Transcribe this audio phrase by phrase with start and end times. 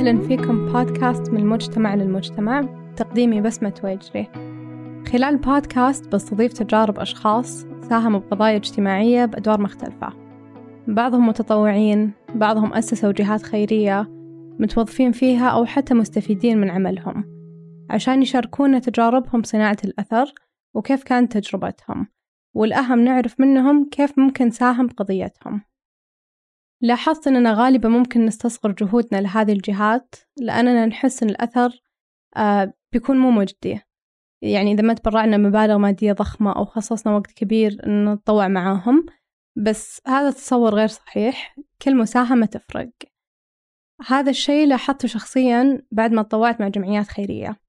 [0.00, 2.60] أهلا فيكم بودكاست من المجتمع للمجتمع
[2.96, 4.28] تقديمي بسمة ويجري.
[5.12, 10.12] خلال البودكاست بستضيف تجارب أشخاص ساهموا بقضايا اجتماعية بأدوار مختلفة.
[10.88, 14.06] بعضهم متطوعين بعضهم أسسوا جهات خيرية
[14.58, 17.24] متوظفين فيها أو حتى مستفيدين من عملهم
[17.90, 20.32] عشان يشاركونا تجاربهم صناعة الأثر
[20.74, 22.06] وكيف كانت تجربتهم.
[22.54, 25.69] والأهم نعرف منهم كيف ممكن ساهم بقضيتهم
[26.82, 31.82] لاحظت أننا غالبا ممكن نستصغر جهودنا لهذه الجهات لأننا نحس أن الأثر
[32.36, 33.80] آه بيكون مو مجدي.
[34.42, 39.06] يعني إذا ما تبرعنا مبالغ مادية ضخمة أو خصصنا وقت كبير أن نتطوع معاهم
[39.56, 41.56] بس هذا تصور غير صحيح.
[41.82, 42.90] كل مساهمة تفرق.
[44.06, 47.60] هذا الشيء لاحظته شخصيا بعد ما تطوعت مع جمعيات خيرية.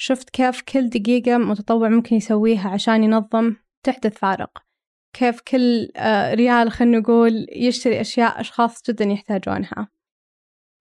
[0.00, 4.67] شفت كيف كل دقيقة متطوع ممكن يسويها عشان ينظم تحدث فارق
[5.12, 9.88] كيف كل آه، ريال خلينا نقول يشتري أشياء أشخاص جدا يحتاجونها.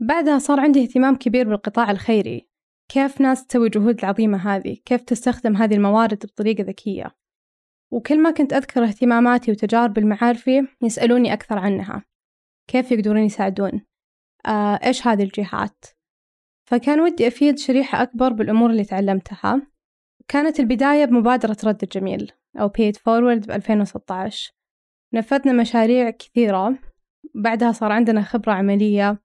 [0.02, 2.50] بعدها صار عندي اهتمام كبير بالقطاع الخيري.
[2.92, 7.16] كيف ناس تسوي جهود العظيمة هذه؟ كيف تستخدم هذه الموارد بطريقة ذكية؟
[7.92, 12.06] وكل ما كنت أذكر اهتماماتي وتجارب المعارفي يسألوني أكثر عنها.
[12.68, 13.82] كيف يقدرون يساعدون؟
[14.46, 15.86] آه إيش هذه الجهات؟
[16.70, 19.68] فكان ودي أفيد شريحة أكبر بالأمور اللي تعلمتها.
[20.28, 24.54] كانت البداية بمبادرة رد الجميل أو It Forward ب 2016
[25.14, 26.80] نفذنا مشاريع كثيرة.
[27.36, 29.22] بعدها صار عندنا خبرة عملية.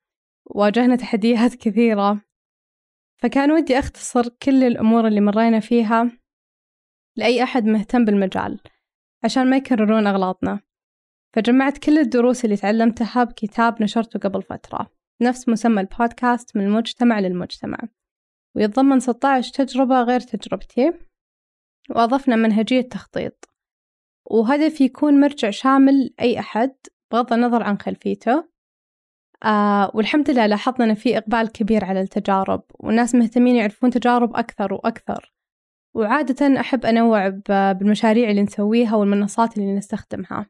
[0.47, 2.21] واجهنا تحديات كثيرة.
[3.23, 6.11] فكان ودي أختصر كل الأمور اللي مرينا فيها
[7.17, 8.61] لأي أحد مهتم بالمجال
[9.25, 10.61] عشان ما يكررون أغلاطنا.
[11.35, 14.91] فجمعت كل الدروس اللي تعلمتها بكتاب نشرته قبل فترة.
[15.23, 17.79] نفس مسمى البودكاست من المجتمع للمجتمع.
[18.57, 20.93] ويتضمن 16 تجربة غير تجربتي.
[21.91, 23.51] وأضفنا منهجية تخطيط.
[24.31, 26.75] وهدف يكون مرجع شامل أي أحد
[27.13, 28.49] بغض النظر عن خلفيته.
[29.45, 32.63] آه والحمد لله لاحظنا أن في إقبال كبير على التجارب.
[32.75, 35.33] والناس مهتمين يعرفون تجارب أكثر وأكثر.
[35.95, 40.47] وعادة أحب أنوع بالمشاريع اللي نسويها والمنصات اللي نستخدمها.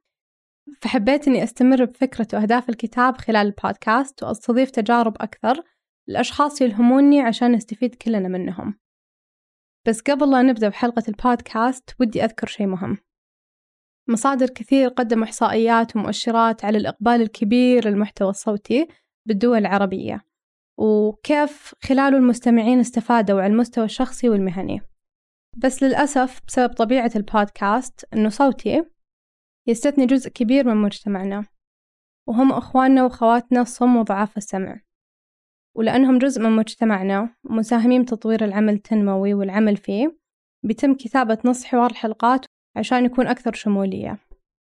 [0.83, 5.63] فحبيت أني أستمر بفكرة وأهداف الكتاب خلال البودكاست وأستضيف تجارب أكثر.
[6.09, 8.79] الأشخاص يلهموني عشان نستفيد كلنا منهم.
[9.87, 12.99] بس قبل لا نبدأ بحلقة البودكاست ودي أذكر شيء مهم.
[14.09, 18.89] مصادر كثير قدموا إحصائيات ومؤشرات على الإقبال الكبير للمحتوى الصوتي
[19.29, 20.25] بالدول العربية
[20.79, 24.81] وكيف خلاله المستمعين استفادوا على المستوى الشخصي والمهني.
[25.57, 28.85] بس للأسف بسبب طبيعة البودكاست إنه صوتي
[29.67, 31.47] يستثني جزء كبير من مجتمعنا
[32.29, 34.81] وهم أخواننا وأخواتنا الصم وضعاف السمع.
[35.77, 40.17] ولأنهم جزء من مجتمعنا ومساهمين بتطوير العمل التنموي والعمل فيه
[40.65, 42.47] بيتم كتابة نص حوار الحلقات
[42.77, 44.19] عشان يكون أكثر شمولية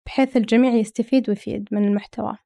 [0.06, 2.36] بحيث الجميع يستفيد ويفيد من المحتوى.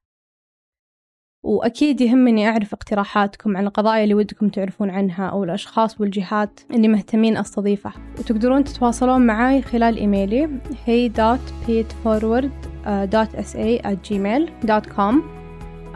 [1.43, 7.37] وأكيد يهمني أعرف اقتراحاتكم عن القضايا اللي ودكم تعرفون عنها أو الأشخاص والجهات اللي مهتمين
[7.37, 7.93] أستضيفه.
[8.19, 10.49] وتقدرون تتواصلون معي خلال إيميلي
[10.87, 15.40] hey.paidforward.sa at gmail.com آه،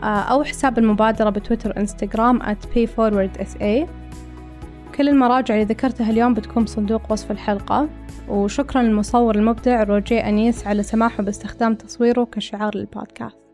[0.02, 3.86] أو حساب المبادرة بتويتر إنستغرام at payforwardsa
[4.96, 7.88] كل المراجع اللي ذكرتها اليوم بتكون بصندوق وصف الحلقة.
[8.28, 13.45] وشكرا للمصور المبدع روجيه أنيس على سماحه باستخدام تصويره كشعار للبودكاست.